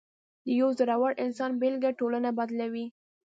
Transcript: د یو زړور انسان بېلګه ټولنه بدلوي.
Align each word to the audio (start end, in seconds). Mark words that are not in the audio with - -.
د 0.45 0.47
یو 0.59 0.69
زړور 0.79 1.11
انسان 1.25 1.51
بېلګه 1.61 1.91
ټولنه 1.99 2.29
بدلوي. 2.37 2.85